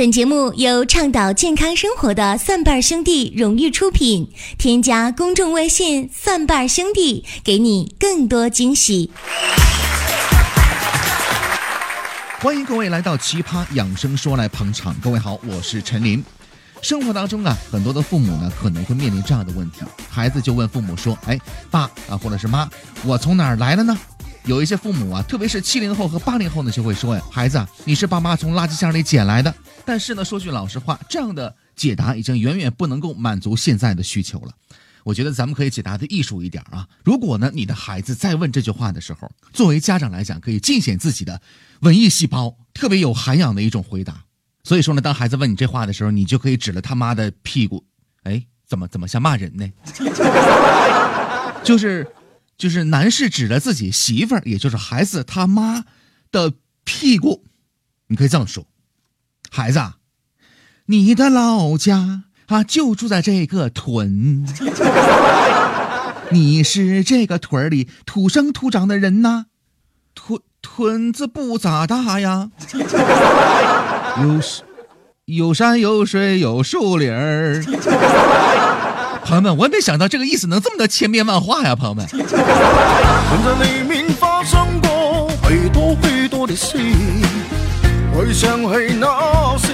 [0.00, 4.26] 本节目由倡导健康生活的蒜瓣兄弟荣誉出品。
[4.56, 9.10] 添加公众微信“蒜瓣兄弟”，给你更多惊喜。
[12.40, 14.96] 欢迎各位来到《奇葩养生说》来捧场。
[15.02, 16.24] 各位好，我是陈林。
[16.80, 21.38] 生活当中啊，很多的父母呢可能会面临这样的问题，孩子就问父母说：“哎，
[21.70, 22.66] 爸啊，或者是妈，
[23.04, 23.94] 我从哪儿来的呢？”
[24.46, 29.54] 有一些父母啊，特别是七零后和八零后呢，就会说：“呀，孩子啊，你是爸妈从垃圾箱里捡来的。”
[29.84, 34.52] 但是呢，说句老实话，这样的解答已经远远不能够满足现在的需求了。
[35.04, 36.88] 我觉得咱们可以解答的艺术一点啊。
[37.04, 41.40] 如果呢，你的孩子再问这句话的时候，作为家长来讲，可以尽显自己的
[41.80, 44.24] 文艺细胞，特别有涵养的一种回答。
[44.64, 47.84] 所以说呢，当孩子问你这话的时候，你就可以指了他妈的屁股，
[48.24, 49.70] 哎，怎么怎么像骂人呢？
[51.62, 52.06] 就是。
[52.60, 55.86] 就是男士指着自己媳妇儿，也就是孩子他妈
[56.30, 56.52] 的
[56.84, 57.46] 屁股，
[58.08, 58.66] 你可以这么说
[59.50, 59.96] ：“孩子啊，
[60.84, 64.44] 你的老家啊就住在这个屯，
[66.32, 69.46] 你是这个屯里土生土长的人呐。
[70.14, 72.50] 屯屯子不咋大呀，
[74.18, 74.38] 有
[75.24, 77.64] 有山有水有树林儿。”
[79.24, 82.06] 朋友们我也没想到这个意思能这么的千变万化呀朋友们。
[82.08, 86.78] 屯子里面发生过许多许多的事
[88.12, 89.69] 回想起那时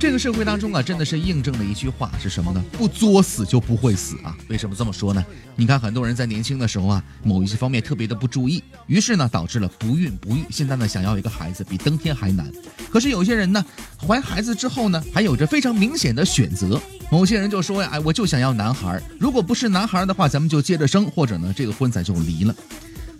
[0.00, 2.64] 这个社会当中啊，真的是印证了一句话，是什么呢？
[2.72, 4.34] 不作死就不会死啊！
[4.48, 5.22] 为什么这么说呢？
[5.54, 10.42] 你看，很多人在年轻的时候啊，某一些方面特别的不注意，于是呢，导致了不孕不育。
[10.48, 12.50] 现在呢，想要一个孩子比登天还难。
[12.90, 13.62] 可是有些人呢，
[13.98, 16.80] 怀孩子之后呢，还有着非常明显的选择。
[17.10, 22.54] 某些人就说呀，哎，我就想要男孩，如果不是男孩的话，咱们就接着生，或者呢，这个婚咱就离了。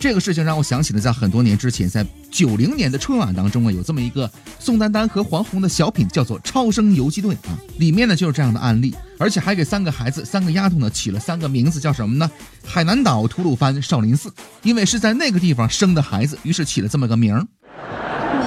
[0.01, 12.31] 这个事情让我想起了在很多年之前，在九零年的春晚当中啊，有这么一个宋丹丹和黄宏的小品，叫做《超生游击队》啊，里面呢就是这样的案例，而且还给三个孩子、三个丫头呢起了三个名字，叫什么呢？
[12.65, 14.33] 海南岛、吐鲁番、少林寺，
[14.63, 17.47] 因为是在那个地方生的孩子，于是起了这么个名儿。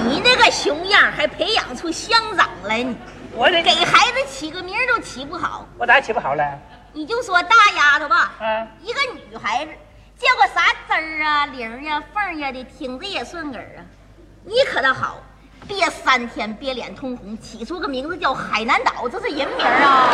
[0.10, 2.96] 你那个熊样还培养出乡长来你？
[3.36, 6.44] 我这给孩子起个名都起不好，我咋起不好了？
[6.94, 9.72] 你就说大丫头吧，嗯，一个女孩子。
[10.24, 13.84] 叫个啥枝儿啊、玲呀、凤呀的，听着也顺耳啊。
[14.46, 15.22] 你可倒好，
[15.68, 20.10] 憋三天，憋脸通红，起出个名字叫海南岛，这是人名啊。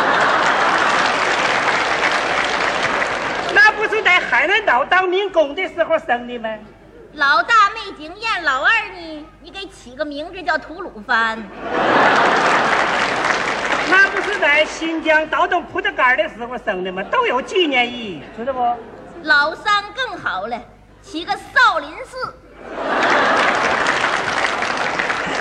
[3.54, 6.48] 那不是在海南岛当民工的时候生的吗？
[7.12, 11.40] 老大没经验，老二呢，你给起个名字叫吐鲁番。
[13.88, 17.00] 那不是在新疆倒腾葡萄干的时候生的吗？
[17.04, 18.76] 都有纪念意义，知道不？
[19.22, 20.58] 老三更好了，
[21.02, 22.34] 起个少林寺，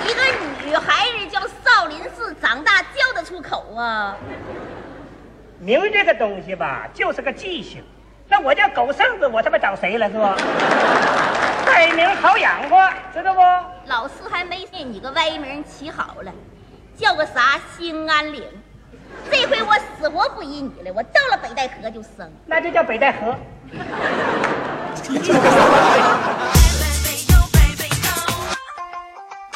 [0.06, 0.22] 一个
[0.66, 4.18] 女孩子叫少林寺，长大叫得出口啊。
[5.60, 7.82] 名这个东西吧，就是个记性。
[8.28, 10.36] 那我叫狗剩子，我他妈找谁了是吧？
[11.66, 13.42] 改名好养活，知道不？
[13.86, 16.32] 老四还没念你个歪名起好了，
[16.98, 18.44] 叫个啥兴安岭。
[19.32, 23.36] 这回我死活不依你了，我到了北戴河就生，那就叫北戴河。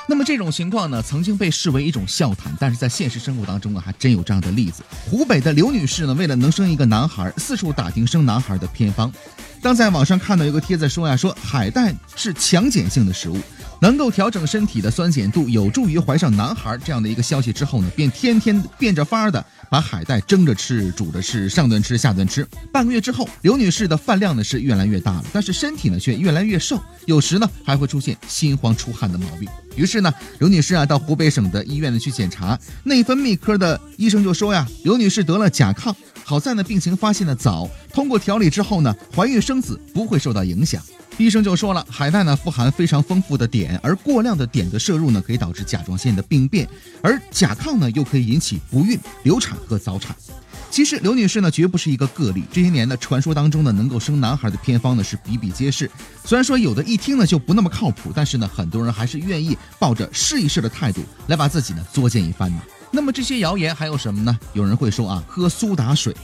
[0.05, 4.83] 那么这种情况呢，曾经被视为一种笑谈，但是在现实生活当中啊，还真有这样的例子。
[5.09, 9.11] 湖北的刘女士呢，为了能生一个男孩，四处打听生男孩的偏方。
[9.61, 13.37] 当在网上看到一个帖子说呀，说海带是强碱性的食物。
[13.83, 22.47] 能够调整身体的酸碱度，有助于怀上男孩这样的一个消息之后呢，便天天变着法儿的把海带蒸着吃、煮着吃，上顿吃下顿吃。
[22.71, 29.49] 半个月之后，刘女士的饭量呢是越来越大了，但是身体呢却越来越瘦，有时呢还会出现心慌出汗的毛病。
[29.75, 35.93] 于是呢，刘女士啊到湖北省的医院呢去检查，内分泌科的医生就说呀，刘女士得了甲亢，
[36.23, 40.81] 好在呢病情发现的早，通过调理之后呢，怀孕生子不会受到影响。
[41.17, 46.67] 医生就说了，海带呢富含非常丰富的碘，而过量的碘的摄入呢，可以导致甲状腺的病变，
[47.01, 50.15] 而甲亢呢又可以引起不孕、流产和早产。
[50.71, 55.89] 其实刘女士呢绝不是一个个例，这些年呢传说当中呢能够生男孩的偏方呢是比比皆是。
[56.25, 62.59] 虽然说有的一听呢就不那么靠谱，但是呢很多人还是愿意抱着试一试的态度来把自己呢作践一番呢。
[62.89, 64.37] 那么这些谣言还有什么呢？
[64.53, 66.15] 有人会说啊，喝苏打水。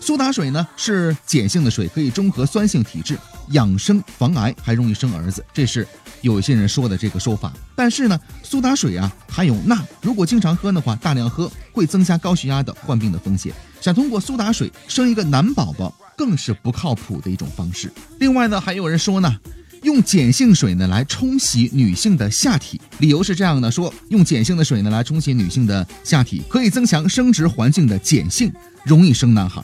[0.00, 3.16] 苏打水呢是碱性的水，可以中和酸性体质，
[3.50, 5.86] 养生防癌，还容易生儿子，这是
[6.20, 7.52] 有些人说的这个说法。
[7.76, 13.52] 但是呢，苏打水啊含有钠，如果经常喝的话，大量喝会增加高血压的患病的风险。
[13.80, 17.92] 想通过苏打水生一个男宝宝，更是不靠谱的一种方式。
[18.18, 19.36] 另外呢，还有人说呢，
[19.82, 28.50] 用碱性水呢来冲洗女性的下体，理由是这样的：说用碱性的水呢来冲洗女性的下体，可以增强生殖环境的碱性，
[28.84, 29.62] 容易生男孩。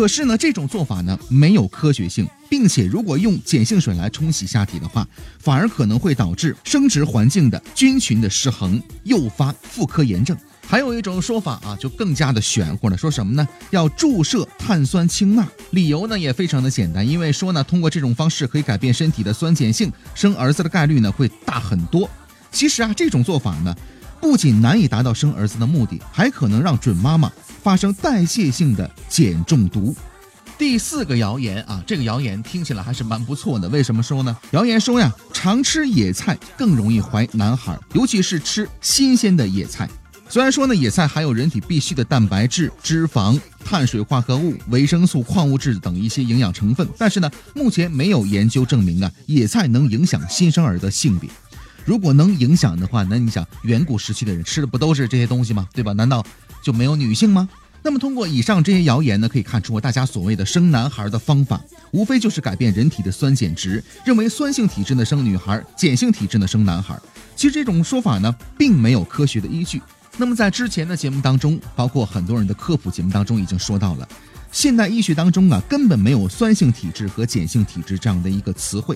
[0.00, 5.06] 可是呢，这种做法呢没有科学性，并且如果用碱性水来冲洗下体的话，
[5.38, 10.34] 反而可能会导致生殖环境的菌群的失衡，诱发妇科炎症。
[10.66, 13.46] 还有一种说法啊，就更加的玄乎了，说什么呢？
[13.68, 22.08] 要注射碳酸氢钠，理由呢也非常的简单，因为说呢，通过这种方式可以改变身体的酸碱性，生儿子的概率呢会大很多。
[22.50, 23.76] 其实啊，这种做法呢，
[24.20, 27.32] 不仅难以达到生儿子的目的，还可能让准妈妈
[27.62, 29.94] 发生代谢性的碱中毒。
[30.58, 33.66] 第四个谣言啊，这个谣言听起来还是蛮不错的。
[33.70, 34.36] 为什么说呢？
[34.50, 39.88] 谣言说呀，常吃野菜更容易怀男孩，尤其是吃新鲜的野菜。
[40.28, 51.28] 虽然说呢，野菜含有人体必需的蛋白质、脂肪、碳水化合物、维生素、矿物质等一些营养成分，但是呢，目前没有研究证明啊，野菜能影响新生儿的性别。
[51.84, 55.68] 如果能影响的话，那你想，远古时期的人吃的不都是这些东西吗？
[55.72, 55.92] 对吧？
[55.92, 56.24] 难道
[56.62, 57.48] 就没有女性吗？
[57.82, 61.58] 那么通过以上这些谣言呢，可以看出大家所谓的生男孩的方法，
[61.92, 66.98] 无非就是改变人体的酸碱值，认为酸性体质呢生女孩，碱性体质呢生男孩。
[67.34, 69.80] 其实这种说法呢，并没有科学的依据。
[70.18, 74.06] 那么在之前的节目当中，包括很多人的科普节目当中，已经说到了，
[74.52, 78.94] 现代医学当中啊，根本没有酸性体质和碱性体质这样的一个词汇。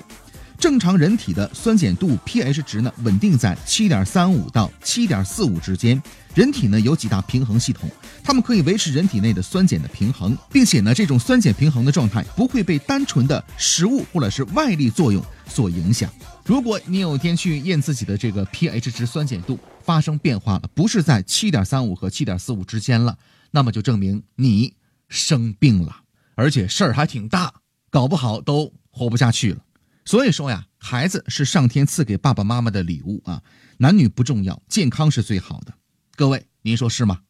[0.64, 6.02] 正常人体的酸碱度 pH 值呢，稳定在七点三五到七点四五之间。
[6.34, 7.86] 人体呢有几大平衡系统，
[8.22, 16.10] 它们可以维持人体内的酸碱的平衡，并且呢，这种酸碱平衡的状态不会被单纯的食物或者是外力作用所影响。
[16.46, 23.18] 如果你有一天去验自己的这个 pH 值酸碱度发生变化了，不是在七点三五和七点四五之间了，
[23.50, 24.72] 那么就证明你
[25.10, 25.94] 生病了，
[26.34, 27.52] 而且事儿还挺大，
[27.90, 29.58] 搞不好都活不下去了。
[30.04, 33.42] 所以说呀，孩子是上天赐给爸爸妈妈的礼物啊，
[33.78, 35.74] 男女不重要，健康是最好的。
[36.14, 37.23] 各位，您说是吗？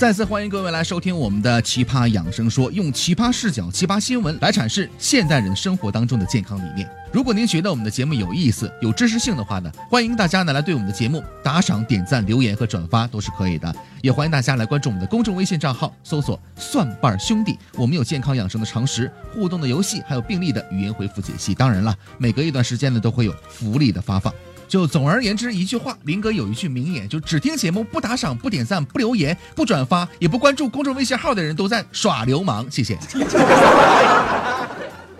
[0.00, 6.88] 再次欢迎各位来收听我们的《奇葩养生说》，用奇葩视角、奇葩新闻来阐释现代人生活当中的健康理念。
[7.12, 13.76] 如果您觉得我们的节目有意思、有知识性的话呢，欢迎大家呢来对我们的节目打赏、点赞、留言和转发都是可以的。
[14.00, 21.54] 也欢迎大家来关注我们的公众微信账号，搜索“蒜瓣兄弟”，我们有健康养生的常识、互动的游戏，还有病例的语音回复解析。
[21.54, 24.32] 当然了，每隔一段时间呢都会有福利的发放。
[24.70, 32.64] 就总而言之一句话，林哥有一句名言，就只听节目不打赏、不点赞、不留言、不转发、也不关注公众微信号的人都在耍流氓。
[32.70, 32.96] 谢谢。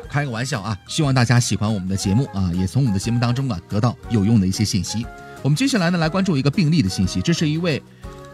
[0.09, 5.05] 开个玩笑啊，希望大家喜欢我们的节目啊，也从我们的节目当中啊得到有用的一些信息。
[5.43, 7.83] 我们接下来呢来关注一个病例的信息，这是一位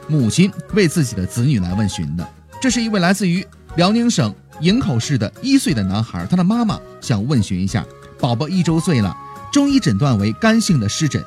[0.08, 2.28] 母亲为自己的子女来问询的。
[2.60, 3.42] 这是一位来自于
[3.76, 7.82] 辽宁省营口市的一岁的男孩，他的妈妈想问询一下，
[8.20, 9.16] 宝宝一周岁了。
[9.56, 11.24] 中医诊断为干性的湿疹，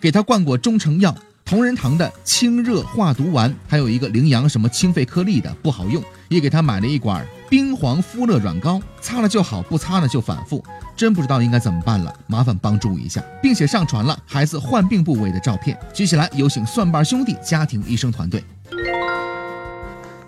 [0.00, 10.64] 给他灌过中成药、同仁堂的清热化毒丸，还有一个羚羊什么清肺颗粒的不好用，也给他买了一管冰黄肤乐软膏，擦了就好，不擦呢就反复，
[10.96, 15.78] 真不知道应该怎么办了，麻烦帮助一下，并且上传了孩子患病部位的照片。
[15.92, 18.42] 接下来有请蒜瓣兄弟家庭医生团队。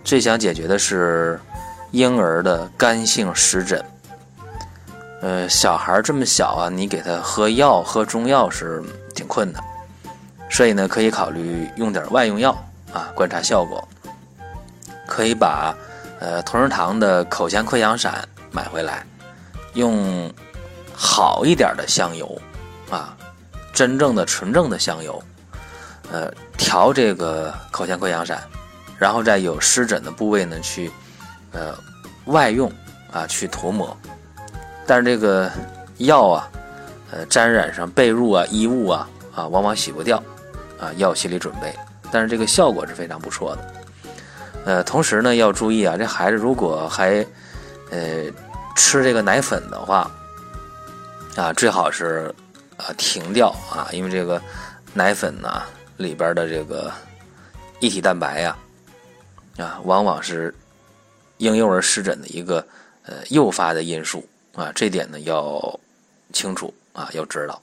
[0.04, 1.40] 这想解决的是
[1.90, 3.82] 婴儿的干性湿疹。
[5.20, 8.82] 呃，小孩这么小啊，你给他喝药、喝中药是
[9.14, 9.62] 挺困难，
[10.50, 12.52] 所以呢，可以考虑用点外用药
[12.92, 13.86] 啊，观察效果。
[15.06, 15.74] 可以把
[16.20, 19.04] 呃同仁堂的口腔溃疡散买回来，
[19.74, 20.32] 用
[20.94, 22.40] 好一点的香油
[22.88, 23.16] 啊，
[23.74, 25.22] 真正的纯正的香油，
[26.10, 28.40] 呃，调这个口腔溃疡散，
[28.98, 30.90] 然后在有湿疹的部位呢去
[31.52, 31.76] 呃
[32.26, 32.72] 外用
[33.12, 33.94] 啊去涂抹。
[34.90, 35.48] 但是这个
[35.98, 36.50] 药啊，
[37.12, 40.20] 呃，沾染上被褥啊、衣物啊，啊，往往洗不掉，
[40.80, 41.72] 啊，要有心理准备。
[42.10, 43.74] 但是这个效果是非常不错的。
[44.64, 47.24] 呃，同时呢，要注意啊，这孩子如果还
[47.92, 48.24] 呃
[48.74, 50.10] 吃这个奶粉的话，
[51.36, 52.34] 啊，最好是
[52.76, 54.42] 啊停掉啊，因为这个
[54.92, 55.62] 奶粉呢
[55.98, 56.90] 里边的这个
[57.78, 58.56] 一体蛋白呀，
[59.56, 60.52] 啊，往往是
[61.36, 62.56] 婴幼儿湿疹的一个
[63.04, 64.28] 呃诱发的因素。
[64.54, 65.80] 啊，这点呢要
[66.32, 67.60] 清楚啊，要知道。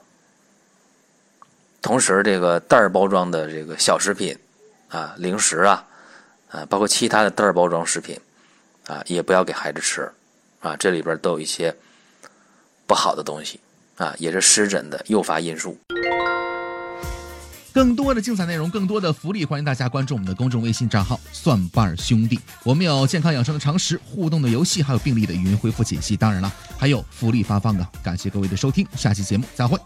[1.82, 4.38] 同时，这个袋儿包装的这个小食品
[4.90, 5.86] 啊、零食啊，
[6.50, 8.20] 啊，包括其他的袋儿包装食品
[8.88, 10.10] 啊，也不要给孩子吃
[10.60, 11.74] 啊，这里边都有一些
[12.86, 13.60] 不好的东西
[13.98, 15.78] 啊，也是湿疹的诱发因素。
[17.78, 22.40] 更多的精彩内容，更多的福利，欢迎大家关注我们的公众微信账号“蒜瓣兄弟”。
[22.66, 26.18] 我们有健康养生的常识、互动的游戏，还有病例的语音回复解析。
[26.18, 27.88] 当然了，还有福利发放的！
[28.02, 29.78] 感谢各位的收听，下期节目再会。